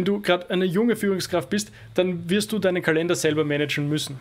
[0.00, 4.18] wenn du gerade eine junge Führungskraft bist, dann wirst du deinen Kalender selber managen müssen.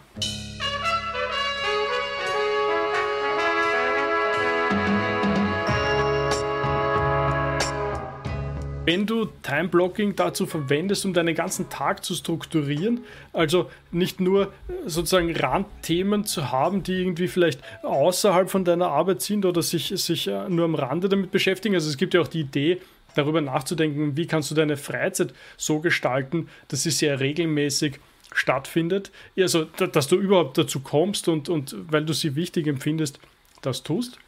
[8.85, 13.01] wenn du Time-Blocking dazu verwendest, um deinen ganzen Tag zu strukturieren,
[13.33, 14.51] also nicht nur
[14.87, 20.27] sozusagen Randthemen zu haben, die irgendwie vielleicht außerhalb von deiner Arbeit sind oder sich, sich
[20.27, 21.75] äh, nur am Rande damit beschäftigen.
[21.75, 22.81] Also es gibt ja auch die Idee,
[23.15, 27.99] darüber nachzudenken, wie kannst du deine Freizeit so gestalten, dass sie sehr regelmäßig
[28.33, 29.11] stattfindet.
[29.37, 33.19] Also, dass du überhaupt dazu kommst und, und weil du sie wichtig empfindest,
[33.61, 34.19] das tust.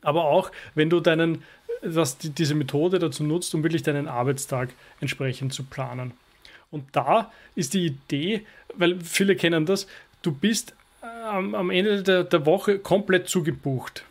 [0.00, 1.42] Aber auch, wenn du deinen
[1.82, 6.12] dass die, diese Methode dazu nutzt, um wirklich deinen Arbeitstag entsprechend zu planen.
[6.70, 9.86] Und da ist die Idee, weil viele kennen das,
[10.22, 14.04] du bist äh, am, am Ende der, der Woche komplett zugebucht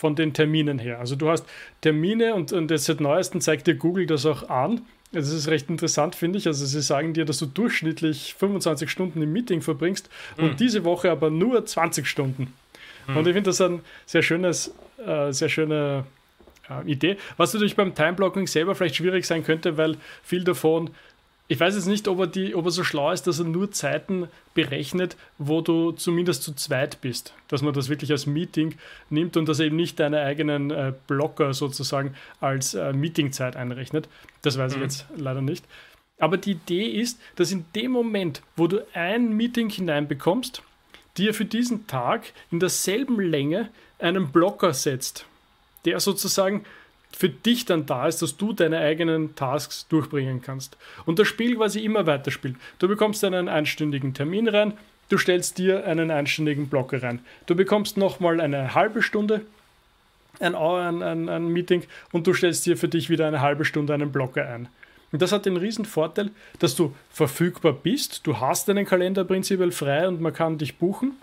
[0.00, 0.98] von den Terminen her.
[0.98, 1.44] Also du hast
[1.82, 4.80] Termine und, und jetzt seit neuestem zeigt dir Google das auch an.
[5.12, 6.46] Das ist recht interessant, finde ich.
[6.46, 10.44] Also sie sagen dir, dass du durchschnittlich 25 Stunden im Meeting verbringst mhm.
[10.44, 12.54] und diese Woche aber nur 20 Stunden.
[13.06, 13.16] Mhm.
[13.18, 14.72] Und ich finde das ein sehr schönes,
[15.04, 16.06] äh, sehr schöner
[16.70, 17.18] äh, Idee.
[17.36, 20.90] Was natürlich beim Timeblocking selber vielleicht schwierig sein könnte, weil viel davon,
[21.50, 23.72] ich weiß jetzt nicht, ob er, die, ob er so schlau ist, dass er nur
[23.72, 27.34] Zeiten berechnet, wo du zumindest zu zweit bist.
[27.48, 28.76] Dass man das wirklich als Meeting
[29.08, 34.08] nimmt und dass er eben nicht deine eigenen äh, Blocker sozusagen als äh, Meetingzeit einrechnet.
[34.42, 34.78] Das weiß mhm.
[34.78, 35.64] ich jetzt leider nicht.
[36.20, 40.62] Aber die Idee ist, dass in dem Moment, wo du ein Meeting hineinbekommst,
[41.16, 45.26] dir für diesen Tag in derselben Länge einen Blocker setzt
[45.84, 46.64] der sozusagen
[47.16, 50.76] für dich dann da ist, dass du deine eigenen Tasks durchbringen kannst.
[51.06, 52.56] Und das Spiel quasi immer weiterspielt.
[52.78, 54.74] Du bekommst einen einstündigen Termin rein,
[55.08, 57.20] du stellst dir einen einstündigen Blocker rein.
[57.46, 59.42] Du bekommst nochmal eine halbe Stunde,
[60.38, 63.92] ein, ein, ein, ein Meeting und du stellst dir für dich wieder eine halbe Stunde
[63.92, 64.68] einen Blocker ein.
[65.12, 68.26] Und das hat den riesen Vorteil, dass du verfügbar bist.
[68.26, 71.16] Du hast deinen Kalender prinzipiell frei und man kann dich buchen.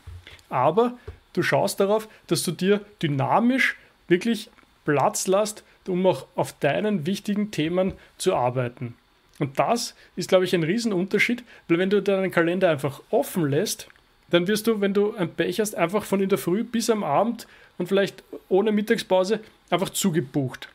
[0.49, 0.97] Aber
[1.33, 3.77] du schaust darauf, dass du dir dynamisch
[4.07, 4.49] wirklich
[4.85, 8.95] Platz lässt, um auch auf deinen wichtigen Themen zu arbeiten.
[9.39, 13.87] Und das ist, glaube ich, ein Riesenunterschied, weil wenn du deinen Kalender einfach offen lässt,
[14.29, 17.03] dann wirst du, wenn du ein Pech hast, einfach von in der Früh bis am
[17.03, 19.39] Abend und vielleicht ohne Mittagspause
[19.69, 20.69] einfach zugebucht.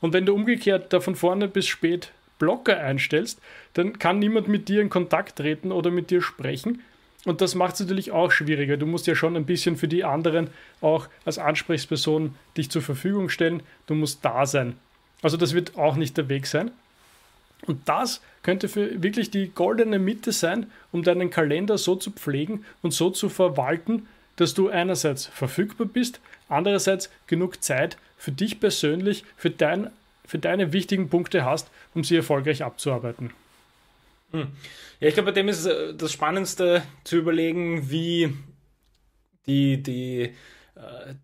[0.00, 3.40] Und wenn du umgekehrt da von vorne bis spät Blocker einstellst,
[3.74, 6.82] dann kann niemand mit dir in Kontakt treten oder mit dir sprechen,
[7.26, 8.76] und das macht es natürlich auch schwieriger.
[8.76, 10.48] Du musst ja schon ein bisschen für die anderen
[10.80, 13.64] auch als Ansprechperson dich zur Verfügung stellen.
[13.88, 14.76] Du musst da sein.
[15.22, 16.70] Also das wird auch nicht der Weg sein.
[17.66, 22.64] Und das könnte für wirklich die goldene Mitte sein, um deinen Kalender so zu pflegen
[22.80, 24.06] und so zu verwalten,
[24.36, 29.90] dass du einerseits verfügbar bist, andererseits genug Zeit für dich persönlich, für, dein,
[30.24, 33.32] für deine wichtigen Punkte hast, um sie erfolgreich abzuarbeiten.
[34.32, 34.48] Hm.
[35.00, 38.32] Ja, ich glaube, bei dem ist äh, das Spannendste zu überlegen, wie
[39.46, 40.34] die, die,
[40.74, 41.14] äh,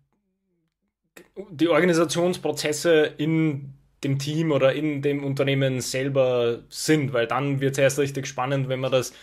[1.51, 7.77] die Organisationsprozesse in dem Team oder in dem Unternehmen selber sind, weil dann wird es
[7.77, 9.13] erst richtig spannend, wenn man das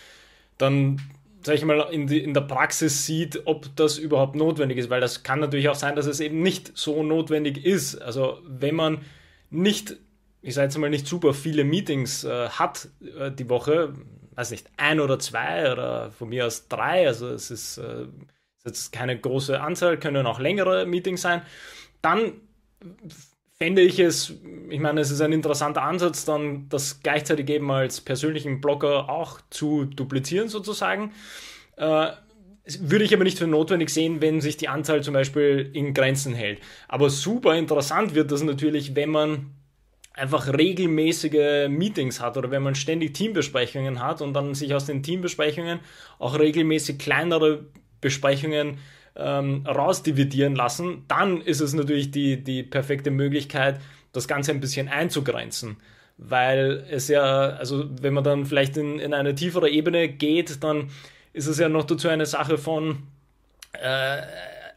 [0.57, 1.01] dann,
[1.43, 5.01] sag ich mal, in, die, in der Praxis sieht, ob das überhaupt notwendig ist, weil
[5.01, 7.95] das kann natürlich auch sein, dass es eben nicht so notwendig ist.
[8.01, 9.01] Also wenn man
[9.49, 9.97] nicht
[10.41, 13.93] ich sage jetzt mal, nicht super viele Meetings äh, hat äh, die Woche,
[14.35, 18.07] weiß nicht, ein oder zwei oder von mir aus drei, also es ist, äh,
[18.65, 21.41] jetzt keine große Anzahl, können auch längere Meetings sein,
[22.01, 22.33] dann
[23.57, 24.33] fände ich es,
[24.69, 29.39] ich meine, es ist ein interessanter Ansatz, dann das gleichzeitig eben als persönlichen Blogger auch
[29.51, 31.11] zu duplizieren sozusagen.
[31.77, 32.11] Äh,
[32.79, 36.33] würde ich aber nicht für notwendig sehen, wenn sich die Anzahl zum Beispiel in Grenzen
[36.33, 36.59] hält.
[36.87, 39.51] Aber super interessant wird das natürlich, wenn man
[40.13, 45.03] einfach regelmäßige Meetings hat oder wenn man ständig Teambesprechungen hat und dann sich aus den
[45.03, 45.79] Teambesprechungen
[46.19, 47.65] auch regelmäßig kleinere
[48.01, 48.79] Besprechungen
[49.15, 53.79] ähm, rausdividieren lassen, dann ist es natürlich die, die perfekte Möglichkeit,
[54.11, 55.77] das Ganze ein bisschen einzugrenzen.
[56.17, 60.89] Weil es ja, also wenn man dann vielleicht in, in eine tiefere Ebene geht, dann
[61.33, 63.03] ist es ja noch dazu eine Sache von
[63.73, 64.21] äh,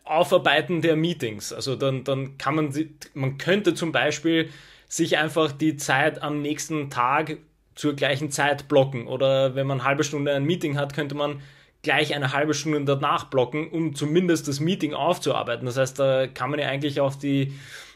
[0.04, 1.52] Aufarbeiten der Meetings.
[1.52, 2.74] Also dann, dann kann man,
[3.14, 4.50] man könnte zum Beispiel
[4.94, 7.38] sich einfach die Zeit am nächsten Tag
[7.74, 9.08] zur gleichen Zeit blocken.
[9.08, 11.42] Oder wenn man eine halbe Stunde ein Meeting hat, könnte man
[11.82, 15.66] gleich eine halbe Stunde danach blocken, um zumindest das Meeting aufzuarbeiten.
[15.66, 17.52] Das heißt, da kann man ja eigentlich auf die,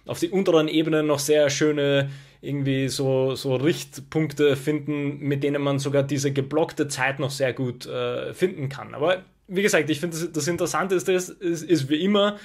[0.06, 2.10] auf die unteren Ebenen noch sehr schöne
[2.40, 7.86] irgendwie so, so Richtpunkte finden, mit denen man sogar diese geblockte Zeit noch sehr gut
[7.86, 8.96] äh, finden kann.
[8.96, 12.38] Aber wie gesagt, ich finde, das, das Interessante ist, ist, ist, ist wie immer,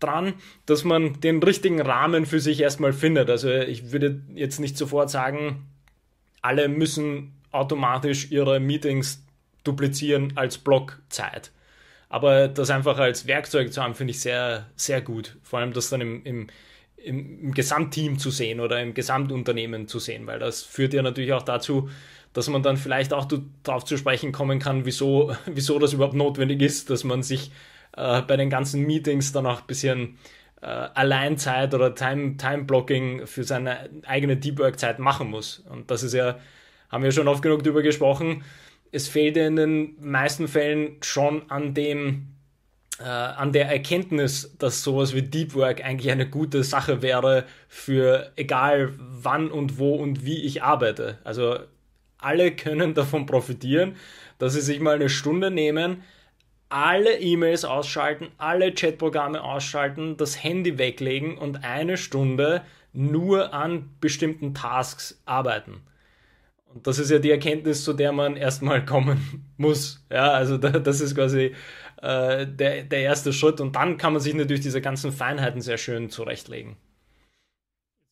[0.00, 0.34] dran,
[0.66, 3.30] dass man den richtigen Rahmen für sich erstmal findet.
[3.30, 5.66] Also ich würde jetzt nicht sofort sagen,
[6.42, 9.24] alle müssen automatisch ihre Meetings
[9.64, 11.50] duplizieren als Blockzeit.
[12.08, 15.36] Aber das einfach als Werkzeug zu haben, finde ich sehr, sehr gut.
[15.42, 16.46] Vor allem das dann im, im,
[16.96, 21.42] im, Gesamtteam zu sehen oder im Gesamtunternehmen zu sehen, weil das führt ja natürlich auch
[21.42, 21.90] dazu,
[22.32, 23.26] dass man dann vielleicht auch
[23.62, 27.50] darauf zu sprechen kommen kann, wieso, wieso das überhaupt notwendig ist, dass man sich
[27.96, 30.18] äh, bei den ganzen Meetings dann auch ein bisschen
[30.60, 35.60] äh, Alleinzeit oder Time, Time Blocking für seine eigene Deep Work Zeit machen muss.
[35.70, 36.38] Und das ist ja,
[36.90, 38.42] haben wir schon oft genug darüber gesprochen,
[38.90, 42.28] es fehlt in den meisten Fällen schon an dem,
[42.98, 48.32] äh, an der Erkenntnis, dass sowas wie Deep Work eigentlich eine gute Sache wäre für
[48.36, 51.18] egal wann und wo und wie ich arbeite.
[51.24, 51.58] Also
[52.18, 53.96] alle können davon profitieren,
[54.38, 56.02] dass sie sich mal eine Stunde nehmen,
[56.68, 62.62] alle E-Mails ausschalten, alle Chatprogramme ausschalten, das Handy weglegen und eine Stunde
[62.92, 65.82] nur an bestimmten Tasks arbeiten.
[66.74, 70.04] Und das ist ja die Erkenntnis, zu der man erstmal kommen muss.
[70.10, 71.54] Ja, also das ist quasi
[72.02, 73.60] äh, der, der erste Schritt.
[73.60, 76.76] Und dann kann man sich natürlich diese ganzen Feinheiten sehr schön zurechtlegen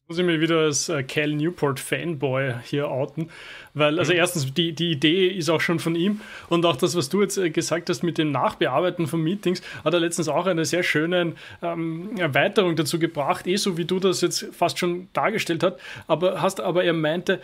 [0.09, 3.29] muss ich mir wieder als äh, Cal Newport Fanboy hier outen,
[3.75, 4.19] weil also mhm.
[4.19, 7.39] erstens die, die Idee ist auch schon von ihm und auch das, was du jetzt
[7.39, 11.33] äh, gesagt hast mit dem Nachbearbeiten von Meetings, hat er letztens auch eine sehr schöne
[11.61, 15.75] ähm, Erweiterung dazu gebracht, eh so wie du das jetzt fast schon dargestellt hast,
[16.07, 17.41] aber hast aber er meinte,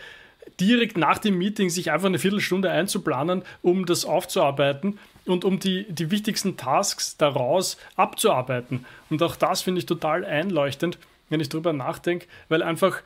[0.59, 5.85] direkt nach dem Meeting sich einfach eine Viertelstunde einzuplanen, um das aufzuarbeiten und um die,
[5.89, 8.85] die wichtigsten Tasks daraus abzuarbeiten.
[9.09, 10.97] Und auch das finde ich total einleuchtend
[11.29, 13.01] wenn ich drüber nachdenke, weil einfach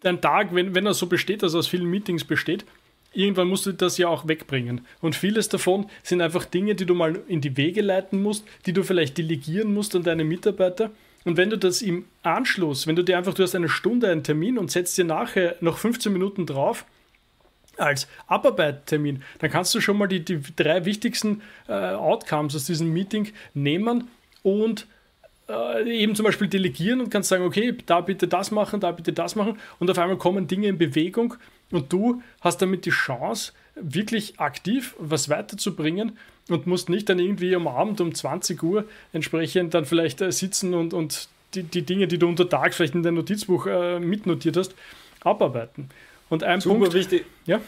[0.00, 2.64] dein Tag, wenn, wenn er so besteht, also aus vielen Meetings besteht,
[3.12, 4.82] irgendwann musst du das ja auch wegbringen.
[5.00, 8.72] Und vieles davon sind einfach Dinge, die du mal in die Wege leiten musst, die
[8.72, 10.90] du vielleicht delegieren musst an deine Mitarbeiter.
[11.24, 14.22] Und wenn du das im Anschluss, wenn du dir einfach, du hast eine Stunde einen
[14.22, 16.84] Termin und setzt dir nachher noch 15 Minuten drauf,
[17.78, 22.92] als Abarbeittermin, dann kannst du schon mal die, die drei wichtigsten äh, Outcomes aus diesem
[22.92, 24.08] Meeting nehmen
[24.42, 24.86] und
[25.48, 29.12] äh, eben zum Beispiel delegieren und kannst sagen, okay, da bitte das machen, da bitte
[29.12, 31.34] das machen und auf einmal kommen Dinge in Bewegung
[31.70, 36.16] und du hast damit die Chance, wirklich aktiv was weiterzubringen
[36.48, 40.74] und musst nicht dann irgendwie am Abend um 20 Uhr entsprechend dann vielleicht äh, sitzen
[40.74, 44.56] und, und die, die Dinge, die du unter Tag vielleicht in dein Notizbuch äh, mitnotiert
[44.56, 44.74] hast,
[45.22, 45.90] abarbeiten.
[46.28, 47.24] Und ein Super Punkt, wichtig.
[47.46, 47.60] Ja?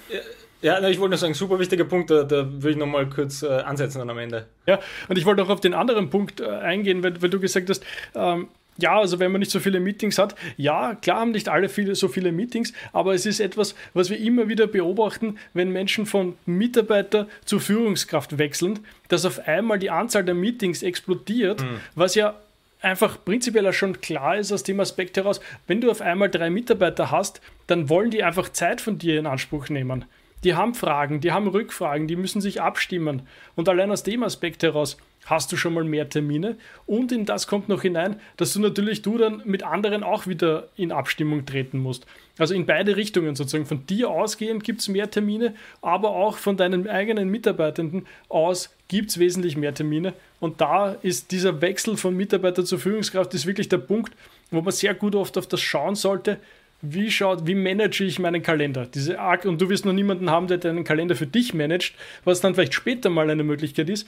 [0.61, 3.47] Ja, ich wollte nur sagen, super wichtiger Punkt, da, da will ich nochmal kurz äh,
[3.47, 4.47] ansetzen dann am Ende.
[4.67, 7.71] Ja, und ich wollte auch auf den anderen Punkt äh, eingehen, weil, weil, du gesagt
[7.71, 7.85] hast,
[8.15, 11.69] ähm, ja, also wenn man nicht so viele Meetings hat, ja, klar haben nicht alle
[11.69, 16.07] viele, so viele Meetings, aber es ist etwas, was wir immer wieder beobachten, wenn Menschen
[16.07, 21.81] von Mitarbeiter zur Führungskraft wechseln, dass auf einmal die Anzahl der Meetings explodiert, mhm.
[21.95, 22.37] was ja
[22.81, 27.11] einfach prinzipiell schon klar ist aus dem Aspekt heraus, wenn du auf einmal drei Mitarbeiter
[27.11, 30.05] hast, dann wollen die einfach Zeit von dir in Anspruch nehmen.
[30.45, 33.23] Die haben Fragen, die haben Rückfragen, die müssen sich abstimmen.
[33.57, 34.97] Und allein aus dem Aspekt heraus
[35.27, 36.57] hast du schon mal mehr Termine.
[36.87, 40.69] Und in das kommt noch hinein, dass du natürlich du dann mit anderen auch wieder
[40.77, 42.07] in Abstimmung treten musst.
[42.39, 43.67] Also in beide Richtungen sozusagen.
[43.67, 49.11] Von dir ausgehend gibt es mehr Termine, aber auch von deinen eigenen Mitarbeitenden aus gibt
[49.11, 50.15] es wesentlich mehr Termine.
[50.41, 54.15] Und da ist dieser Wechsel von Mitarbeiter zur Führungskraft ist wirklich der Punkt,
[54.51, 56.39] wo man sehr gut oft auf das schauen sollte,
[56.81, 58.87] wie schaut, wie manage ich meinen Kalender?
[58.87, 61.95] Diese Art, und du wirst noch niemanden haben, der deinen Kalender für dich managt,
[62.25, 64.07] was dann vielleicht später mal eine Möglichkeit ist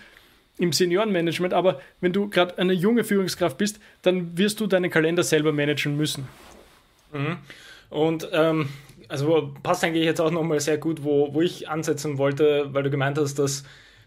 [0.59, 1.53] im Seniorenmanagement.
[1.53, 5.97] Aber wenn du gerade eine junge Führungskraft bist, dann wirst du deinen Kalender selber managen
[5.97, 6.29] müssen.
[7.13, 7.39] Mhm.
[7.89, 8.69] Und ähm,
[9.09, 12.91] also passt eigentlich jetzt auch nochmal sehr gut, wo, wo ich ansetzen wollte, weil du
[12.91, 13.65] gemeint hast, dass,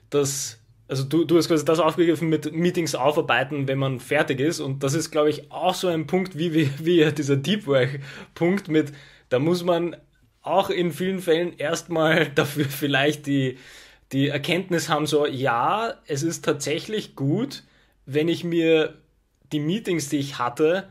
[0.09, 4.59] dass also du, du hast quasi das aufgegriffen mit Meetings aufarbeiten, wenn man fertig ist.
[4.59, 8.67] Und das ist, glaube ich, auch so ein Punkt, wie, wie, wie dieser Deep Work-Punkt
[8.67, 8.91] mit,
[9.29, 9.95] da muss man
[10.41, 13.57] auch in vielen Fällen erstmal dafür vielleicht die,
[14.11, 17.63] die Erkenntnis haben, so, ja, es ist tatsächlich gut,
[18.05, 19.01] wenn ich mir
[19.51, 20.89] die Meetings, die ich hatte,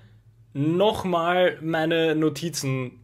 [0.55, 3.01] nochmal meine Notizen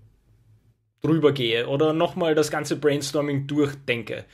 [1.02, 4.24] drüber gehe oder nochmal das ganze Brainstorming durchdenke.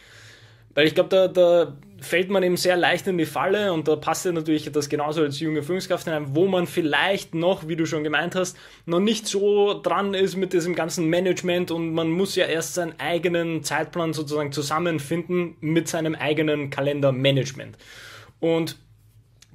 [0.75, 3.97] Weil ich glaube, da, da fällt man eben sehr leicht in die Falle und da
[3.97, 7.87] passt ja natürlich das genauso als junge Führungskraft hinein, wo man vielleicht noch, wie du
[7.87, 12.37] schon gemeint hast, noch nicht so dran ist mit diesem ganzen Management und man muss
[12.37, 17.77] ja erst seinen eigenen Zeitplan sozusagen zusammenfinden mit seinem eigenen Kalendermanagement.
[18.41, 18.77] Und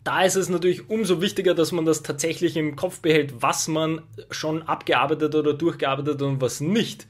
[0.03, 4.01] da ist es natürlich umso wichtiger, dass man das tatsächlich im Kopf behält, was man
[4.31, 7.05] schon abgearbeitet oder durchgearbeitet und was nicht.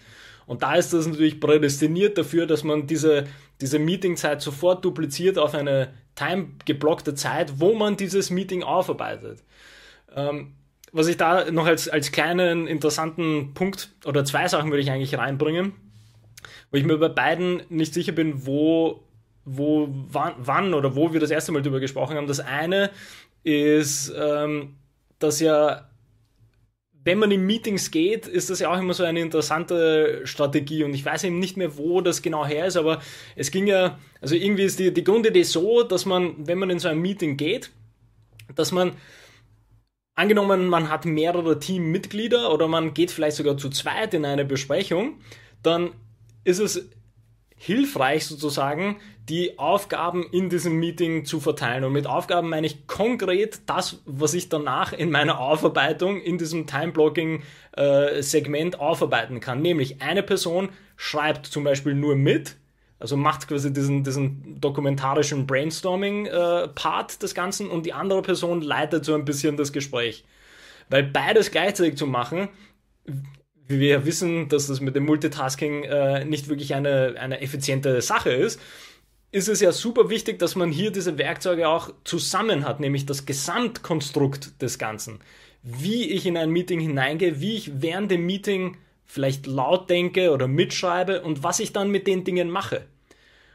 [0.47, 3.27] Und da ist das natürlich prädestiniert dafür, dass man diese,
[3.61, 9.43] diese Meetingzeit sofort dupliziert auf eine time geblockte Zeit, wo man dieses Meeting aufarbeitet.
[10.15, 10.53] Ähm,
[10.91, 15.17] was ich da noch als, als kleinen interessanten Punkt oder zwei Sachen würde ich eigentlich
[15.17, 15.73] reinbringen,
[16.71, 19.03] wo ich mir bei beiden nicht sicher bin, wo,
[19.45, 22.27] wo wann, wann oder wo wir das erste Mal drüber gesprochen haben.
[22.27, 22.89] Das eine
[23.43, 24.75] ist, ähm,
[25.19, 25.88] dass ja
[27.09, 30.93] wenn man in Meetings geht, ist das ja auch immer so eine interessante Strategie und
[30.93, 33.01] ich weiß eben nicht mehr, wo das genau her ist, aber
[33.35, 36.77] es ging ja, also irgendwie ist die, die Grundidee so, dass man, wenn man in
[36.77, 37.71] so ein Meeting geht,
[38.55, 38.91] dass man
[40.13, 45.19] angenommen, man hat mehrere Teammitglieder oder man geht vielleicht sogar zu zweit in eine Besprechung,
[45.63, 45.89] dann
[46.43, 46.91] ist es
[47.59, 48.95] hilfreich sozusagen,
[49.27, 51.83] die Aufgaben in diesem Meeting zu verteilen.
[51.83, 56.67] Und mit Aufgaben meine ich konkret das, was ich danach in meiner Aufarbeitung in diesem
[56.67, 59.61] Time-Blocking-Segment äh, aufarbeiten kann.
[59.61, 62.55] Nämlich eine Person schreibt zum Beispiel nur mit,
[62.97, 69.03] also macht quasi diesen, diesen dokumentarischen Brainstorming-Part äh, des Ganzen und die andere Person leitet
[69.03, 70.23] so ein bisschen das Gespräch.
[70.89, 72.47] Weil beides gleichzeitig zu machen,
[73.69, 78.31] wie wir wissen, dass das mit dem Multitasking äh, nicht wirklich eine, eine effiziente Sache
[78.31, 78.59] ist,
[79.31, 83.27] ist es ja super wichtig, dass man hier diese Werkzeuge auch zusammen hat, nämlich das
[83.27, 85.19] Gesamtkonstrukt des Ganzen.
[85.61, 90.47] Wie ich in ein Meeting hineingehe, wie ich während dem Meeting vielleicht laut denke oder
[90.47, 92.85] mitschreibe und was ich dann mit den Dingen mache.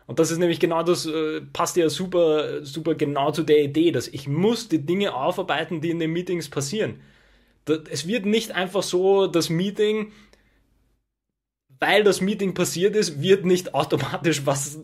[0.06, 3.90] Und das ist nämlich genau das, äh, passt ja super, super genau zu der Idee,
[3.90, 7.00] dass ich muss die Dinge aufarbeiten, die in den Meetings passieren.
[7.90, 10.12] Es wird nicht einfach so, das Meeting,
[11.80, 14.78] weil das Meeting passiert ist, wird nicht automatisch was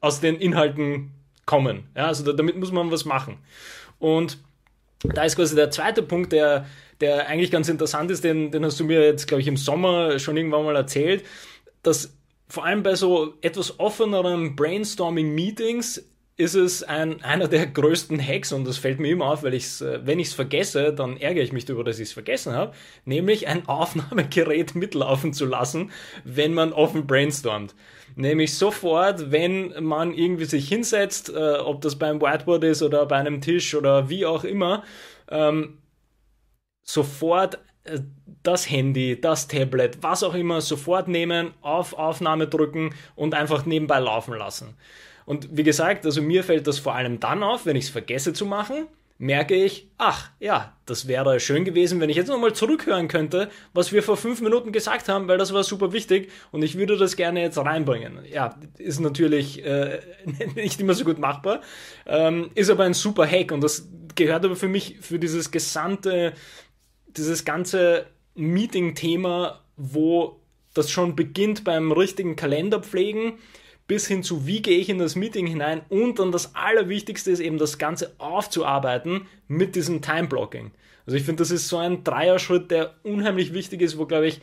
[0.00, 1.12] aus den Inhalten
[1.46, 1.88] kommen.
[1.96, 3.38] Ja, also damit muss man was machen.
[3.98, 4.38] Und
[5.02, 6.66] da ist quasi der zweite Punkt, der
[7.00, 10.18] der eigentlich ganz interessant ist, den, den hast du mir jetzt, glaube ich, im Sommer
[10.18, 11.24] schon irgendwann mal erzählt,
[11.82, 12.16] dass
[12.48, 16.04] vor allem bei so etwas offeneren Brainstorming-Meetings
[16.38, 19.80] ist es ein, einer der größten Hacks und das fällt mir immer auf, weil ich
[19.80, 22.74] äh, wenn ich es vergesse, dann ärgere ich mich darüber, dass ich es vergessen habe,
[23.04, 25.90] nämlich ein Aufnahmegerät mitlaufen zu lassen,
[26.24, 27.74] wenn man offen brainstormt.
[28.16, 33.16] Nämlich sofort, wenn man irgendwie sich hinsetzt, äh, ob das beim Whiteboard ist oder bei
[33.16, 34.84] einem Tisch oder wie auch immer,
[35.30, 35.78] ähm,
[36.82, 38.00] sofort äh,
[38.42, 43.98] das Handy, das Tablet, was auch immer, sofort nehmen, auf Aufnahme drücken und einfach nebenbei
[44.00, 44.76] laufen lassen.
[45.26, 48.32] Und wie gesagt, also mir fällt das vor allem dann auf, wenn ich es vergesse
[48.32, 48.86] zu machen,
[49.18, 53.92] merke ich, ach ja, das wäre schön gewesen, wenn ich jetzt nochmal zurückhören könnte, was
[53.92, 57.16] wir vor fünf Minuten gesagt haben, weil das war super wichtig und ich würde das
[57.16, 58.18] gerne jetzt reinbringen.
[58.30, 60.00] Ja, ist natürlich äh,
[60.54, 61.60] nicht immer so gut machbar,
[62.06, 66.32] ähm, ist aber ein super Hack und das gehört aber für mich für dieses gesamte
[67.08, 70.40] dieses ganze Meeting-Thema, wo
[70.74, 73.38] das schon beginnt beim richtigen Kalenderpflegen
[73.86, 77.40] bis hin zu, wie gehe ich in das Meeting hinein und dann das Allerwichtigste ist
[77.40, 80.72] eben das Ganze aufzuarbeiten mit diesem Time-Blocking.
[81.06, 84.40] Also ich finde, das ist so ein Dreierschritt, der unheimlich wichtig ist, wo, glaube ich,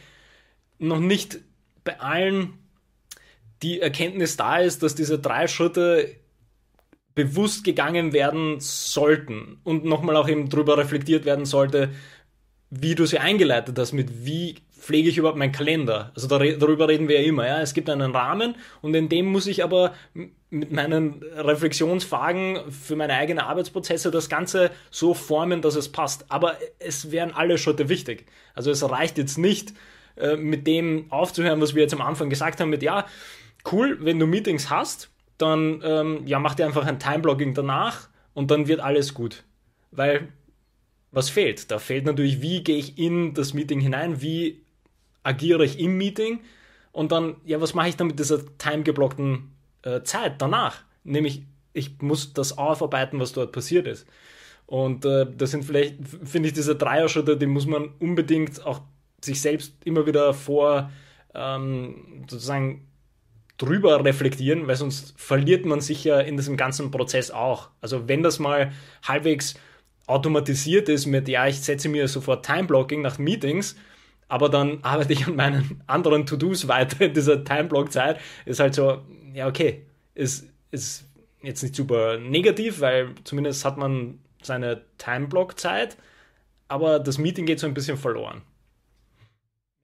[0.80, 1.40] noch nicht
[1.84, 2.54] bei allen
[3.62, 6.16] die Erkenntnis da ist, dass diese drei Schritte
[7.16, 11.90] bewusst gegangen werden sollten und nochmal auch eben drüber reflektiert werden sollte,
[12.70, 16.12] wie du sie eingeleitet hast, mit wie pflege ich überhaupt meinen Kalender.
[16.13, 17.48] Also darüber reden wir ja immer.
[17.48, 17.62] Ja?
[17.62, 19.94] Es gibt einen Rahmen und in dem muss ich aber
[20.50, 26.25] mit meinen Reflexionsfragen für meine eigenen Arbeitsprozesse das Ganze so formen, dass es passt.
[26.30, 28.25] Aber es wären alle Schritte wichtig.
[28.56, 29.74] Also es reicht jetzt nicht,
[30.18, 33.06] äh, mit dem aufzuhören, was wir jetzt am Anfang gesagt haben, mit ja,
[33.72, 38.52] cool, wenn du Meetings hast, dann ähm, ja, mach dir einfach ein Timeblogging danach und
[38.52, 39.46] dann wird alles gut.
[39.92, 40.28] Weil
[41.12, 41.72] was fehlt?
[41.72, 44.63] Da fehlt natürlich, wie gehe ich in das Meeting hinein, wie
[45.24, 46.42] agiere ich im Meeting
[46.92, 49.51] und dann, ja, was mache ich dann mit dieser timegeblockten
[49.82, 50.84] äh, Zeit danach?
[51.03, 54.06] Nämlich, ich muss das aufarbeiten, was dort passiert ist.
[54.65, 58.82] Und äh, das sind vielleicht, finde ich, diese Dreier-Schritte, die muss man unbedingt auch
[59.22, 60.92] sich selbst immer wieder vor
[61.34, 62.88] ähm, sozusagen
[63.58, 67.70] drüber reflektieren, weil sonst verliert man sich ja in diesem ganzen Prozess auch.
[67.82, 68.72] Also wenn das mal
[69.03, 69.56] halbwegs
[70.08, 73.75] automatisiert ist mit, ja, ich setze mir sofort Time-Blocking nach Meetings,
[74.34, 79.04] aber dann arbeite ich an meinen anderen To-Dos weiter in dieser Time-Block-Zeit, ist halt so,
[79.32, 79.84] ja, okay,
[80.16, 81.08] ist, ist
[81.44, 85.98] jetzt nicht super negativ, weil zumindest hat man seine Time-Block-Zeit,
[86.68, 88.42] aber das Meeting geht so ein bisschen verloren.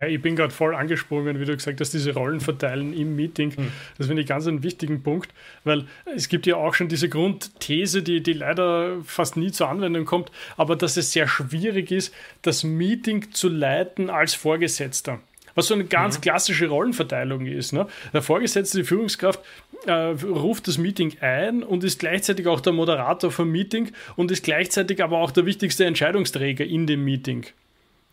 [0.01, 3.53] Ja, ich bin gerade voll angesprungen, wie du gesagt hast, diese Rollen verteilen im Meeting.
[3.53, 3.71] Hm.
[3.97, 5.33] Das finde ich ganz einen wichtigen Punkt,
[5.65, 10.05] weil es gibt ja auch schon diese Grundthese, die, die leider fast nie zur Anwendung
[10.05, 12.13] kommt, aber dass es sehr schwierig ist,
[12.43, 15.19] das Meeting zu leiten als Vorgesetzter.
[15.55, 16.21] was so eine ganz mhm.
[16.21, 17.73] klassische Rollenverteilung ist.
[17.73, 17.85] Ne?
[18.13, 19.41] Der Vorgesetzte, die Führungskraft,
[19.85, 24.45] äh, ruft das Meeting ein und ist gleichzeitig auch der Moderator vom Meeting und ist
[24.45, 27.45] gleichzeitig aber auch der wichtigste Entscheidungsträger in dem Meeting.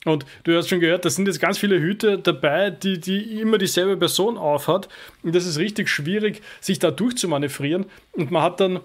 [0.06, 3.58] Und du hast schon gehört, da sind jetzt ganz viele Hüte dabei, die, die immer
[3.58, 4.88] dieselbe Person aufhat.
[5.22, 7.86] Und das ist richtig schwierig, sich da durchzumanövrieren.
[8.12, 8.80] Und man hat dann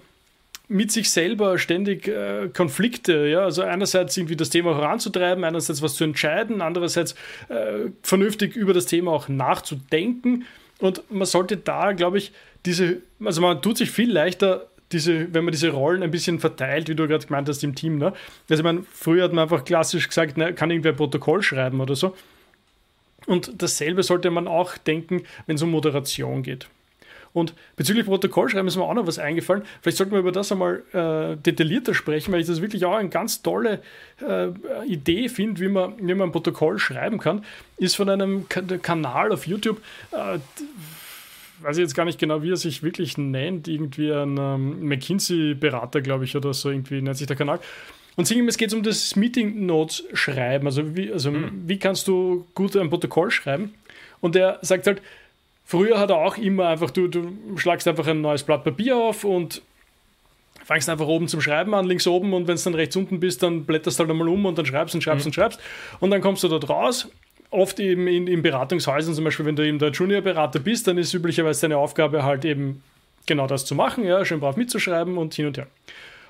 [0.67, 3.27] mit sich selber ständig äh, Konflikte.
[3.27, 3.41] Ja?
[3.41, 7.13] Also einerseits irgendwie das Thema voranzutreiben, einerseits was zu entscheiden, andererseits
[7.49, 10.45] äh, vernünftig über das Thema auch nachzudenken.
[10.79, 12.31] Und man sollte da, glaube ich,
[12.65, 16.89] diese, also man tut sich viel leichter, diese, wenn man diese Rollen ein bisschen verteilt,
[16.89, 17.98] wie du gerade gemeint hast im Team.
[17.98, 18.13] Ne?
[18.50, 21.95] Also ich meine, früher hat man einfach klassisch gesagt, ne, kann irgendwer Protokoll schreiben oder
[21.95, 22.15] so.
[23.27, 26.67] Und dasselbe sollte man auch denken, wenn es um Moderation geht.
[27.33, 29.63] Und bezüglich Protokollschreiben ist mir auch noch was eingefallen.
[29.81, 33.10] Vielleicht sollten wir über das einmal äh, detaillierter sprechen, weil ich das wirklich auch eine
[33.10, 33.81] ganz tolle
[34.21, 34.50] äh,
[34.86, 37.45] Idee finde, wie man, wie man ein Protokoll schreiben kann.
[37.77, 39.81] Ist von einem Kanal auf YouTube.
[40.12, 40.39] Äh,
[41.62, 46.01] weiß ich jetzt gar nicht genau, wie er sich wirklich nennt, irgendwie ein ähm, McKinsey-Berater,
[46.01, 47.60] glaube ich, oder so irgendwie nennt sich der Kanal.
[48.18, 50.68] Und es geht um das Meeting Notes schreiben.
[50.68, 51.63] Also, wie, also mhm.
[51.65, 53.74] wie kannst du gut ein Protokoll schreiben?
[54.20, 55.01] Und er sagt halt,
[55.72, 59.24] Früher hat er auch immer einfach, du, du schlagst einfach ein neues Blatt Papier auf
[59.24, 59.62] und
[60.65, 63.41] fangst einfach oben zum Schreiben an, links oben und wenn es dann rechts unten bist,
[63.41, 65.30] dann blätterst du halt einmal um und dann schreibst und schreibst mhm.
[65.30, 65.62] und schreibst
[66.01, 67.10] und dann kommst du dort raus.
[67.51, 71.13] Oft eben in, in Beratungshäusern, zum Beispiel, wenn du eben der Junior-Berater bist, dann ist
[71.13, 72.81] üblicherweise deine Aufgabe halt eben
[73.25, 75.67] genau das zu machen, ja, schön brav mitzuschreiben und hin und her.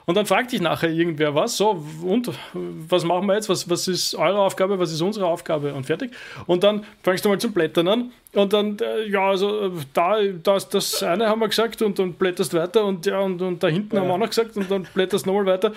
[0.05, 3.49] Und dann fragt dich nachher irgendwer was, so, und was machen wir jetzt?
[3.49, 4.79] Was, was ist eure Aufgabe?
[4.79, 5.73] Was ist unsere Aufgabe?
[5.73, 6.11] Und fertig.
[6.47, 8.11] Und dann fängst du mal zum Blättern an.
[8.33, 12.13] Und dann, äh, ja, also äh, da, das, das eine haben wir gesagt und dann
[12.13, 14.01] blätterst weiter und ja, und, und da hinten ja.
[14.01, 15.71] haben wir auch noch gesagt und dann blätterst nochmal weiter.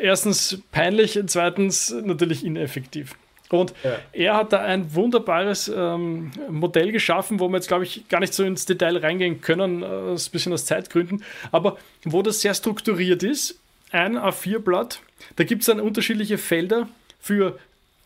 [0.00, 3.14] Erstens peinlich, zweitens natürlich ineffektiv.
[3.52, 3.98] Und ja.
[4.12, 8.32] er hat da ein wunderbares ähm, Modell geschaffen, wo wir jetzt, glaube ich, gar nicht
[8.32, 13.22] so ins Detail reingehen können, äh, ein bisschen aus Zeitgründen, aber wo das sehr strukturiert
[13.22, 13.58] ist.
[13.90, 15.00] Ein A4-Blatt,
[15.36, 16.88] da gibt es dann unterschiedliche Felder
[17.20, 17.58] für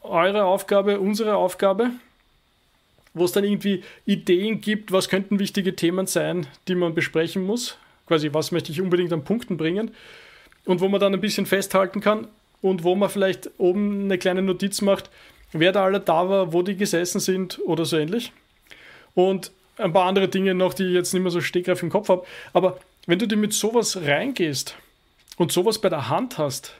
[0.02, 1.90] eure Aufgabe, unsere Aufgabe,
[3.14, 7.78] wo es dann irgendwie Ideen gibt, was könnten wichtige Themen sein, die man besprechen muss.
[8.08, 9.92] Quasi, was möchte ich unbedingt an Punkten bringen.
[10.64, 12.26] Und wo man dann ein bisschen festhalten kann
[12.62, 15.08] und wo man vielleicht oben eine kleine Notiz macht,
[15.60, 18.32] wer da alle da war, wo die gesessen sind oder so ähnlich.
[19.14, 22.08] Und ein paar andere Dinge noch, die ich jetzt nicht mehr so stegreif im Kopf
[22.08, 22.24] habe.
[22.52, 24.76] Aber wenn du dir mit sowas reingehst
[25.36, 26.74] und sowas bei der Hand hast,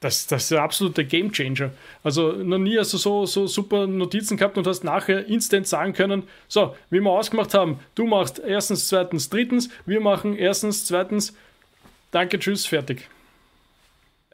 [0.00, 1.70] das, das ist der absolute Gamechanger.
[2.02, 5.94] Also noch nie hast du so, so super Notizen gehabt und hast nachher instant sagen
[5.94, 11.34] können, so, wie wir ausgemacht haben, du machst erstens, zweitens, drittens, wir machen erstens, zweitens,
[12.10, 13.08] danke, tschüss, fertig.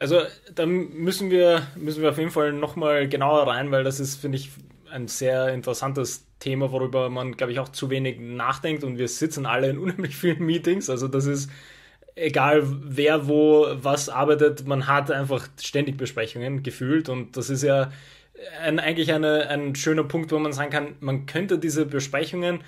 [0.01, 0.21] Also
[0.55, 4.39] da müssen wir, müssen wir auf jeden Fall nochmal genauer rein, weil das ist, finde
[4.39, 4.49] ich,
[4.89, 9.45] ein sehr interessantes Thema, worüber man, glaube ich, auch zu wenig nachdenkt und wir sitzen
[9.45, 10.89] alle in unheimlich vielen Meetings.
[10.89, 11.51] Also das ist
[12.15, 17.91] egal, wer wo was arbeitet, man hat einfach ständig Besprechungen gefühlt und das ist ja
[18.59, 22.63] ein, eigentlich eine, ein schöner Punkt, wo man sagen kann, man könnte diese Besprechungen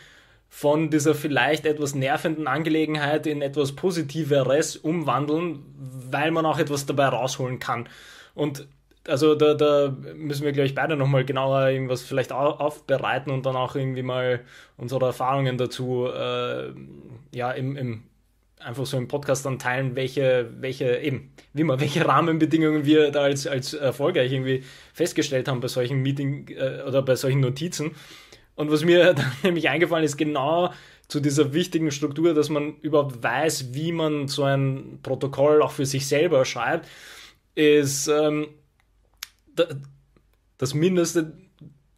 [0.56, 5.66] von dieser vielleicht etwas nervenden Angelegenheit in etwas Positiveres umwandeln,
[6.12, 7.90] weil man auch etwas dabei rausholen kann.
[8.36, 8.68] Und
[9.08, 13.56] also da, da müssen wir, glaube ich, beide nochmal genauer irgendwas vielleicht aufbereiten und dann
[13.56, 14.42] auch irgendwie mal
[14.78, 16.72] unsere Erfahrungen dazu äh,
[17.34, 18.04] ja im, im
[18.60, 23.24] einfach so im Podcast dann teilen, welche, welche, eben, wie man, welche Rahmenbedingungen wir da
[23.24, 24.64] als, als erfolgreich irgendwie
[24.94, 27.96] festgestellt haben bei solchen Meeting äh, oder bei solchen Notizen.
[28.56, 30.74] Und was mir dann nämlich eingefallen ist, genau
[31.08, 35.86] zu dieser wichtigen Struktur, dass man überhaupt weiß, wie man so ein Protokoll auch für
[35.86, 36.88] sich selber schreibt,
[37.56, 38.48] ist ähm,
[40.58, 41.34] das Mindeste,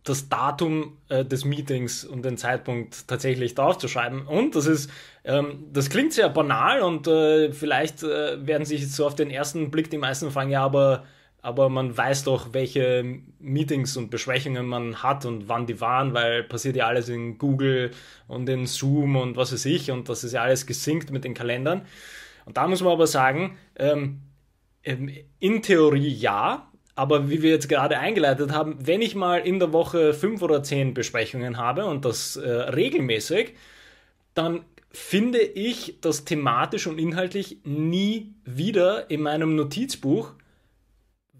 [0.03, 4.27] das Datum äh, des Meetings und den Zeitpunkt tatsächlich draufzuschreiben.
[4.27, 4.89] Und das ist,
[5.23, 9.71] ähm, das klingt sehr banal und äh, vielleicht äh, werden sich so auf den ersten
[9.71, 11.05] Blick die meisten fragen, ja, aber
[11.45, 16.43] aber man weiß doch, welche Meetings und Besprechungen man hat und wann die waren, weil
[16.43, 17.91] passiert ja alles in Google
[18.27, 21.35] und in Zoom und was weiß ich und das ist ja alles gesynkt mit den
[21.35, 21.85] Kalendern.
[22.45, 24.21] Und da muss man aber sagen, ähm,
[24.83, 29.59] ähm, in Theorie ja, aber wie wir jetzt gerade eingeleitet haben, wenn ich mal in
[29.59, 33.53] der Woche fünf oder zehn Besprechungen habe und das äh, regelmäßig,
[34.33, 40.33] dann finde ich das thematisch und inhaltlich nie wieder in meinem Notizbuch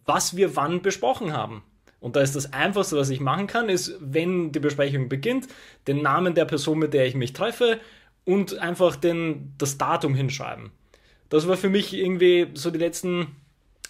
[0.05, 1.63] was wir wann besprochen haben.
[1.99, 5.47] Und da ist das Einfachste, was ich machen kann, ist, wenn die Besprechung beginnt,
[5.87, 7.79] den Namen der Person, mit der ich mich treffe
[8.25, 10.71] und einfach den, das Datum hinschreiben.
[11.29, 13.35] Das war für mich irgendwie so die letzten,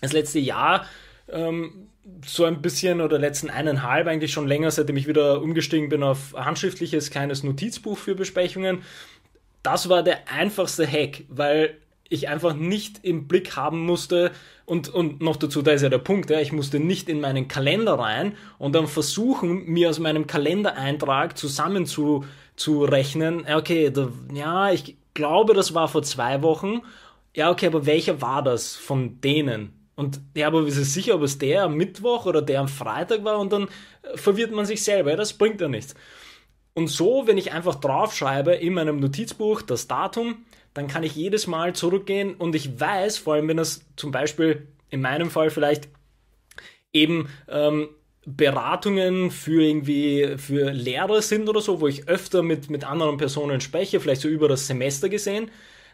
[0.02, 0.86] das letzte Jahr
[1.30, 1.90] ähm,
[2.26, 6.34] so ein bisschen oder letzten eineinhalb eigentlich schon länger, seitdem ich wieder umgestiegen bin auf
[6.34, 8.84] handschriftliches kleines Notizbuch für Besprechungen.
[9.64, 11.78] Das war der einfachste Hack, weil
[12.10, 14.32] ich einfach nicht im Blick haben musste
[14.66, 17.48] und, und noch dazu, da ist ja der Punkt, ja, ich musste nicht in meinen
[17.48, 24.10] Kalender rein und dann versuchen, mir aus meinem Kalendereintrag zusammen zu, zu rechnen, okay, da,
[24.34, 26.82] ja, ich glaube, das war vor zwei Wochen,
[27.36, 29.74] ja, okay, aber welcher war das von denen?
[29.96, 33.24] Und ja, aber ist es sicher, ob es der am Mittwoch oder der am Freitag
[33.24, 33.68] war und dann
[34.04, 35.96] äh, verwirrt man sich selber, ja, das bringt ja nichts.
[36.74, 41.48] Und so, wenn ich einfach draufschreibe in meinem Notizbuch das Datum, dann kann ich jedes
[41.48, 45.88] Mal zurückgehen und ich weiß, vor allem wenn das zum Beispiel in meinem Fall vielleicht
[46.94, 47.90] eben ähm,
[48.26, 53.62] Beratungen für irgendwie für Lehrer sind oder so, wo ich öfter mit, mit anderen Personen
[53.62, 55.50] spreche, vielleicht so über das Semester gesehen,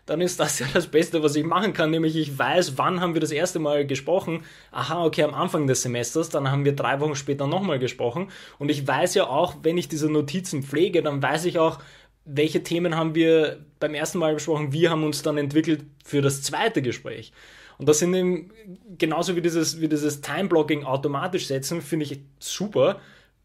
[0.06, 3.14] dann ist das ja das Beste, was ich machen kann, nämlich ich weiß, wann haben
[3.14, 4.44] wir das erste Mal gesprochen.
[4.72, 8.30] Aha, okay, am Anfang des Semesters, dann haben wir drei Wochen später nochmal gesprochen.
[8.58, 11.80] Und ich weiß ja auch, wenn ich diese Notizen pflege, dann weiß ich auch,
[12.26, 16.44] welche Themen haben wir beim ersten Mal besprochen, wie haben uns dann entwickelt für das
[16.44, 17.32] zweite Gespräch.
[17.78, 18.52] Und das sind eben
[18.98, 23.00] genauso wie dieses, wie dieses Time-Blocking automatisch setzen, finde ich super.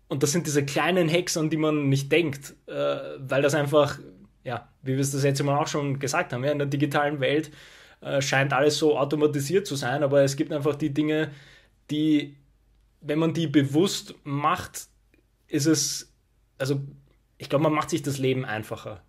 [0.08, 3.98] Und das sind diese kleinen Hacks, an die man nicht denkt, äh, weil das einfach,
[4.44, 7.20] ja, wie wir es das letzte Mal auch schon gesagt haben, ja, in der digitalen
[7.20, 7.50] Welt
[8.02, 11.30] äh, scheint alles so automatisiert zu sein, aber es gibt einfach die Dinge,
[11.90, 12.36] die,
[13.00, 14.88] wenn man die bewusst macht,
[15.48, 16.12] ist es,
[16.58, 16.80] also
[17.38, 19.02] ich glaube, man macht sich das Leben einfacher.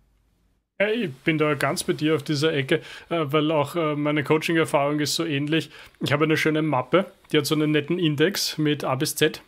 [0.80, 2.76] Ja, ich bin da ganz bei dir auf dieser Ecke,
[3.08, 5.70] äh, weil auch äh, meine Coaching-Erfahrung ist so ähnlich.
[6.00, 9.42] Ich habe eine schöne Mappe, die hat so einen netten Index mit A bis Z.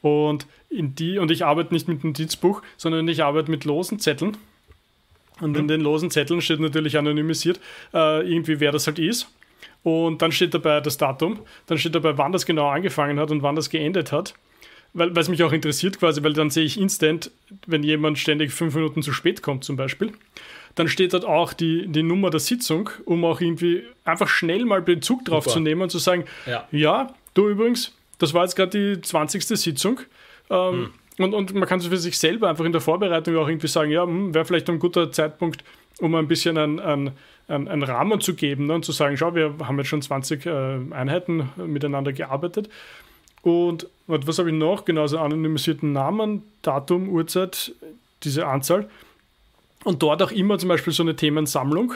[0.00, 3.98] Und in die, und ich arbeite nicht mit einem Notizbuch, sondern ich arbeite mit losen
[3.98, 4.38] Zetteln.
[5.40, 5.56] Und mhm.
[5.56, 7.60] in den losen Zetteln steht natürlich anonymisiert,
[7.92, 9.28] äh, irgendwie wer das halt ist.
[9.82, 13.42] Und dann steht dabei das Datum, dann steht dabei, wann das genau angefangen hat und
[13.42, 14.34] wann das geendet hat
[14.96, 17.30] weil es mich auch interessiert quasi, weil dann sehe ich instant,
[17.66, 20.12] wenn jemand ständig fünf Minuten zu spät kommt zum Beispiel,
[20.74, 24.82] dann steht dort auch die, die Nummer der Sitzung, um auch irgendwie einfach schnell mal
[24.82, 25.54] Bezug drauf Super.
[25.54, 26.66] zu nehmen und zu sagen, ja.
[26.70, 29.44] ja, du übrigens, das war jetzt gerade die 20.
[29.46, 30.00] Sitzung.
[30.48, 31.24] Ähm, hm.
[31.24, 33.90] und, und man kann so für sich selber einfach in der Vorbereitung auch irgendwie sagen,
[33.90, 35.62] ja, hm, wäre vielleicht ein guter Zeitpunkt,
[36.00, 37.12] um ein bisschen einen, einen,
[37.48, 40.50] einen Rahmen zu geben ne, und zu sagen, schau, wir haben jetzt schon 20 äh,
[40.90, 42.70] Einheiten miteinander gearbeitet
[43.46, 44.84] und was habe ich noch?
[44.84, 47.72] Genauso anonymisierten Namen, Datum, Uhrzeit,
[48.24, 48.88] diese Anzahl.
[49.84, 51.94] Und dort auch immer zum Beispiel so eine Themensammlung.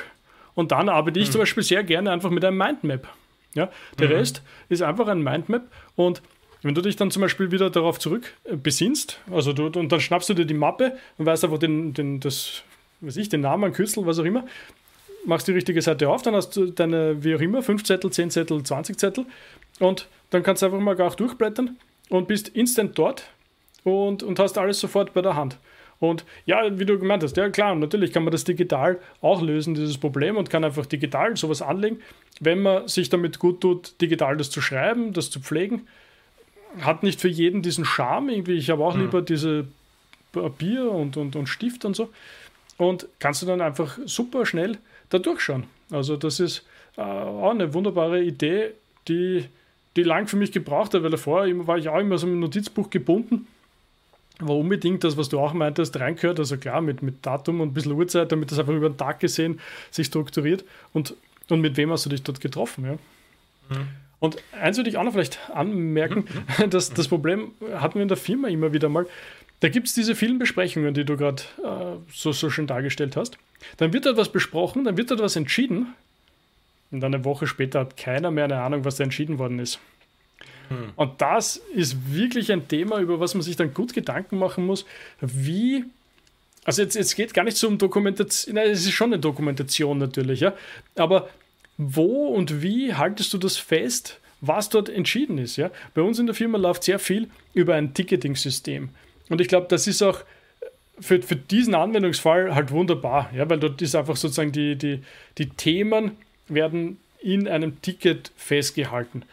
[0.54, 1.32] Und dann arbeite ich mhm.
[1.32, 3.08] zum Beispiel sehr gerne einfach mit einem Mindmap.
[3.54, 4.14] Ja, der mhm.
[4.14, 5.64] Rest ist einfach ein Mindmap.
[5.96, 6.22] Und
[6.62, 10.00] wenn du dich dann zum Beispiel wieder darauf zurück äh, besinnst, also du, und dann
[10.00, 12.62] schnappst du dir die Mappe und weißt einfach den, den, das,
[13.00, 14.44] weiß ich, den Namen, Kürzel, was auch immer,
[15.24, 18.30] machst die richtige Seite auf, dann hast du deine, wie auch immer, 5 Zettel, 10
[18.30, 19.26] Zettel, 20 Zettel
[19.78, 21.76] und dann kannst du einfach mal auch durchblättern
[22.08, 23.24] und bist instant dort
[23.84, 25.58] und, und hast alles sofort bei der Hand.
[26.00, 29.74] Und ja, wie du gemeint hast, ja klar, natürlich kann man das digital auch lösen,
[29.74, 32.00] dieses Problem, und kann einfach digital sowas anlegen.
[32.40, 35.86] Wenn man sich damit gut tut, digital das zu schreiben, das zu pflegen,
[36.80, 38.30] hat nicht für jeden diesen Charme.
[38.30, 39.02] Irgendwie, ich habe auch mhm.
[39.02, 39.66] lieber diese
[40.32, 42.08] Papier und, und, und Stift und so.
[42.78, 44.78] Und kannst du dann einfach super schnell
[45.10, 45.64] da durchschauen.
[45.90, 46.64] Also das ist
[46.96, 48.72] äh, auch eine wunderbare Idee,
[49.08, 49.44] die
[49.96, 52.90] die lang für mich gebraucht hat, weil davor war ich auch immer so im Notizbuch
[52.90, 53.46] gebunden.
[54.38, 56.38] War unbedingt das, was du auch meintest, reingehört.
[56.38, 59.20] Also klar, mit, mit Datum und ein bisschen Uhrzeit, damit das einfach über den Tag
[59.20, 60.64] gesehen sich strukturiert.
[60.92, 61.14] Und,
[61.48, 62.92] und mit wem hast du dich dort getroffen, ja?
[63.76, 63.88] Mhm.
[64.20, 66.26] Und eins würde ich auch noch vielleicht anmerken,
[66.58, 66.70] mhm.
[66.70, 69.06] dass das Problem hatten wir in der Firma immer wieder mal.
[69.60, 73.38] Da gibt es diese vielen Besprechungen, die du gerade äh, so, so schön dargestellt hast.
[73.76, 75.94] Dann wird etwas besprochen, dann wird etwas entschieden
[76.90, 79.78] und eine Woche später hat keiner mehr eine Ahnung, was da entschieden worden ist.
[80.68, 80.92] Hm.
[80.96, 84.86] Und das ist wirklich ein Thema, über was man sich dann gut Gedanken machen muss,
[85.20, 85.84] wie.
[86.64, 89.98] Also jetzt, jetzt geht gar nicht so um Dokumentation, nein, es ist schon eine Dokumentation
[89.98, 90.54] natürlich, ja.
[90.96, 91.28] Aber
[91.78, 95.70] wo und wie haltest du das fest, was dort entschieden ist, ja?
[95.94, 98.90] Bei uns in der Firma läuft sehr viel über ein Ticketing-System.
[99.30, 100.20] Und ich glaube, das ist auch
[101.00, 105.02] für, für diesen Anwendungsfall halt wunderbar, ja, weil dort ist einfach sozusagen die, die,
[105.38, 106.12] die Themen
[106.48, 109.24] werden in einem Ticket festgehalten.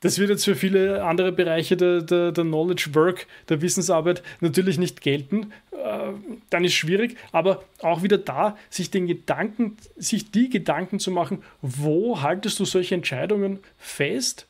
[0.00, 4.78] Das wird jetzt für viele andere Bereiche der, der, der Knowledge Work, der Wissensarbeit natürlich
[4.78, 5.52] nicht gelten.
[5.72, 6.12] Äh,
[6.48, 11.42] dann ist schwierig, aber auch wieder da, sich den Gedanken, sich die Gedanken zu machen,
[11.60, 14.46] wo haltest du solche Entscheidungen fest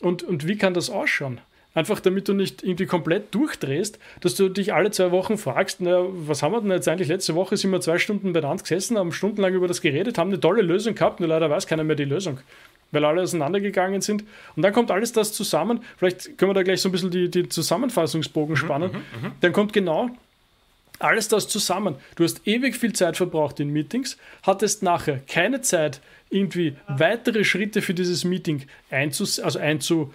[0.00, 1.40] und, und wie kann das ausschauen?
[1.74, 6.04] Einfach damit du nicht irgendwie komplett durchdrehst, dass du dich alle zwei Wochen fragst, na,
[6.08, 7.08] was haben wir denn jetzt eigentlich?
[7.08, 10.38] Letzte Woche sind wir zwei Stunden beieinander gesessen, haben stundenlang über das geredet, haben eine
[10.38, 12.38] tolle Lösung gehabt, nur leider weiß keiner mehr die Lösung.
[12.92, 14.24] weil alle auseinandergegangen sind.
[14.54, 15.80] Und dann kommt alles das zusammen.
[15.96, 18.92] Vielleicht können wir da gleich so ein bisschen die, die Zusammenfassungsbogen mhm, spannen.
[18.92, 20.10] Mhm, mhm, dann kommt genau
[21.00, 21.96] alles das zusammen.
[22.16, 27.82] Du hast ewig viel Zeit verbraucht in Meetings, hattest nachher keine Zeit, irgendwie weitere Schritte
[27.82, 30.12] für dieses Meeting einzus also einzu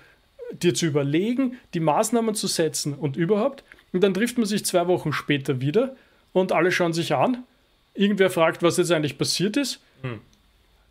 [0.52, 3.64] dir zu überlegen, die Maßnahmen zu setzen und überhaupt.
[3.92, 5.96] Und dann trifft man sich zwei Wochen später wieder
[6.34, 7.44] und alle schauen sich an.
[7.94, 9.82] Irgendwer fragt, was jetzt eigentlich passiert ist.
[10.02, 10.22] Hm.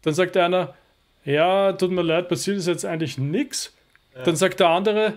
[0.03, 0.75] Dann sagt einer,
[1.25, 3.75] ja, tut mir leid, passiert ist jetzt eigentlich nichts.
[4.14, 4.25] Ja.
[4.25, 5.14] Dann sagt der andere,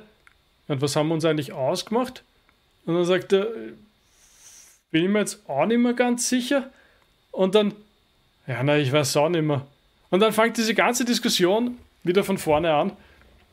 [0.67, 2.23] und was haben wir uns eigentlich ausgemacht?
[2.85, 3.47] Und dann sagt er,
[4.91, 6.69] bin ich mir jetzt auch nicht mehr ganz sicher.
[7.31, 7.73] Und dann,
[8.47, 9.65] ja, na, ich weiß auch nicht mehr.
[10.09, 12.91] Und dann fängt diese ganze Diskussion wieder von vorne an.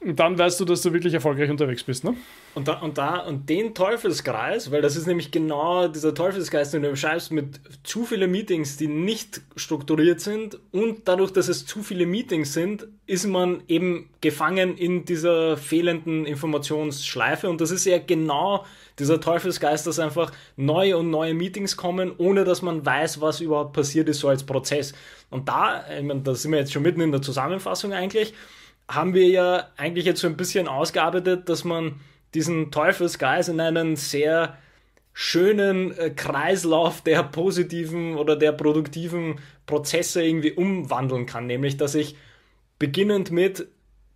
[0.00, 2.14] Und dann weißt du, dass du wirklich erfolgreich unterwegs bist, ne?
[2.54, 6.82] Und da, und da, und den Teufelskreis, weil das ist nämlich genau dieser Teufelskreis, den
[6.82, 11.82] du beschreibst, mit zu vielen Meetings, die nicht strukturiert sind und dadurch, dass es zu
[11.82, 17.98] viele Meetings sind, ist man eben gefangen in dieser fehlenden Informationsschleife und das ist ja
[17.98, 18.64] genau
[19.00, 23.72] dieser Teufelsgeist, dass einfach neue und neue Meetings kommen, ohne dass man weiß, was überhaupt
[23.72, 24.94] passiert ist, so als Prozess.
[25.30, 28.34] Und da, ich meine, da sind wir jetzt schon mitten in der Zusammenfassung eigentlich,
[28.88, 32.00] haben wir ja eigentlich jetzt so ein bisschen ausgearbeitet, dass man
[32.34, 34.56] diesen Teufelsgeist in einen sehr
[35.12, 41.46] schönen äh, Kreislauf der positiven oder der produktiven Prozesse irgendwie umwandeln kann.
[41.46, 42.16] Nämlich, dass ich
[42.78, 43.68] beginnend mit,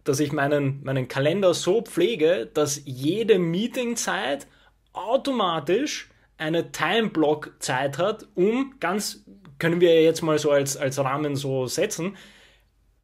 [0.05, 4.47] dass ich meinen, meinen Kalender so pflege, dass jede Meetingzeit
[4.93, 6.09] automatisch
[6.39, 9.25] eine Time-Block-Zeit hat, um ganz,
[9.59, 12.17] können wir jetzt mal so als, als Rahmen so setzen,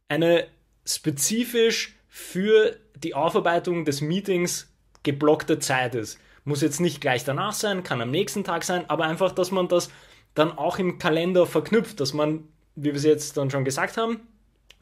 [0.07, 0.47] eine
[0.95, 4.71] spezifisch für die Aufarbeitung des Meetings
[5.03, 6.19] geblockte Zeit ist.
[6.43, 9.67] Muss jetzt nicht gleich danach sein, kann am nächsten Tag sein, aber einfach, dass man
[9.67, 9.89] das
[10.35, 14.21] dann auch im Kalender verknüpft, dass man, wie wir es jetzt dann schon gesagt haben,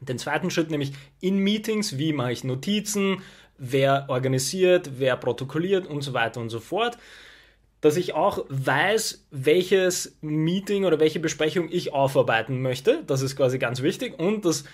[0.00, 3.22] den zweiten Schritt, nämlich in Meetings, wie mache ich Notizen,
[3.58, 6.96] wer organisiert, wer protokolliert und so weiter und so fort,
[7.80, 13.02] dass ich auch weiß, welches Meeting oder welche Besprechung ich aufarbeiten möchte.
[13.06, 14.18] Das ist quasi ganz wichtig.
[14.18, 14.64] Und das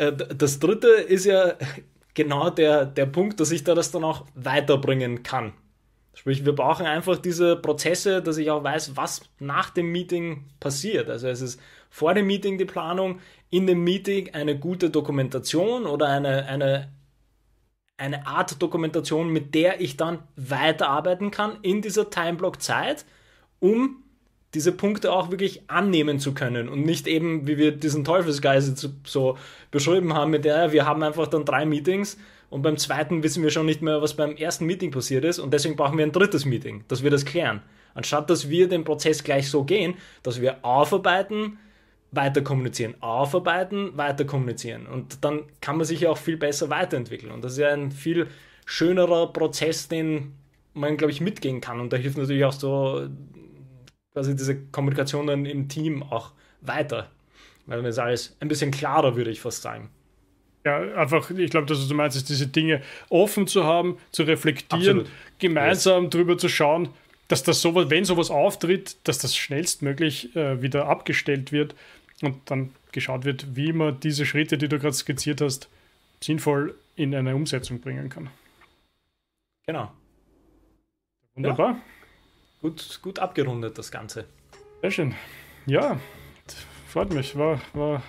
[0.00, 1.54] das dritte ist ja
[2.14, 5.52] genau der, der Punkt, dass ich da das dann auch weiterbringen kann.
[6.14, 11.08] Sprich, wir brauchen einfach diese Prozesse, dass ich auch weiß, was nach dem Meeting passiert.
[11.08, 16.08] Also es ist vor dem Meeting die Planung, in dem Meeting eine gute Dokumentation oder
[16.08, 16.92] eine, eine,
[17.96, 23.04] eine Art Dokumentation, mit der ich dann weiterarbeiten kann in dieser Timeblock-Zeit,
[23.60, 24.02] um
[24.54, 29.38] diese Punkte auch wirklich annehmen zu können und nicht eben, wie wir diesen Teufelsgeist so
[29.70, 33.50] beschrieben haben, mit der wir haben einfach dann drei Meetings und beim zweiten wissen wir
[33.50, 36.44] schon nicht mehr, was beim ersten Meeting passiert ist und deswegen brauchen wir ein drittes
[36.44, 37.62] Meeting, dass wir das klären.
[37.94, 41.58] Anstatt dass wir den Prozess gleich so gehen, dass wir aufarbeiten,
[42.12, 44.86] weiter kommunizieren, aufarbeiten, weiter kommunizieren.
[44.86, 47.32] Und dann kann man sich ja auch viel besser weiterentwickeln.
[47.32, 48.26] Und das ist ja ein viel
[48.66, 50.34] schönerer Prozess, den
[50.74, 51.80] man, glaube ich, mitgehen kann.
[51.80, 53.08] Und da hilft natürlich auch so
[54.20, 57.10] quasi diese Kommunikation dann im Team auch weiter.
[57.64, 59.88] Weil dann ist alles ein bisschen klarer, würde ich fast sagen.
[60.64, 65.00] Ja, einfach, ich glaube, dass du meinst, ist diese Dinge offen zu haben, zu reflektieren,
[65.00, 65.10] Absolut.
[65.38, 66.10] gemeinsam yes.
[66.10, 66.90] drüber zu schauen,
[67.28, 71.74] dass das sowas, wenn sowas auftritt, dass das schnellstmöglich äh, wieder abgestellt wird
[72.20, 75.70] und dann geschaut wird, wie man diese Schritte, die du gerade skizziert hast,
[76.22, 78.28] sinnvoll in eine Umsetzung bringen kann.
[79.66, 79.90] Genau.
[81.34, 81.70] Wunderbar.
[81.70, 81.80] Ja
[82.60, 84.24] gut, gut abgerundet, das Ganze.
[84.82, 85.14] Sehr schön.
[85.66, 85.98] Ja,
[86.88, 87.36] freut mich.
[87.36, 88.02] War, war,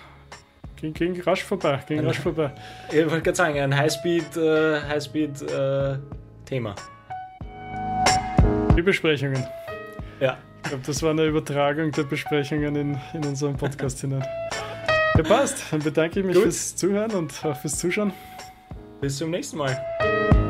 [0.76, 1.82] ging, ging rasch vorbei.
[1.86, 2.52] Ging ein, rasch vorbei.
[2.90, 5.98] Ich wollte gerade sagen, ein Highspeed, äh, Highspeed äh,
[6.44, 6.74] Thema.
[8.76, 9.44] Die Besprechungen.
[10.20, 10.38] Ja.
[10.64, 14.24] Ich glaube, das war eine Übertragung der Besprechungen in, in unserem Podcast hinein.
[15.16, 15.64] Ja, passt.
[15.70, 16.44] Dann bedanke ich mich Gut.
[16.44, 18.12] fürs Zuhören und auch fürs Zuschauen.
[19.00, 20.40] Bis zum nächsten Mal.